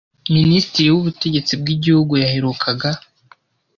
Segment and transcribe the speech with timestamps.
[0.35, 2.89] Minisitiri w’Ubutegetsi bw’Igihugu yaherukaga